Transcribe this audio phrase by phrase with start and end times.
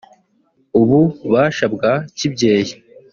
[0.79, 2.73] ububasha bwa kibyeyi